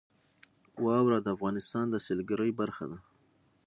[0.85, 2.97] واوره د افغانستان د سیلګرۍ برخه ده.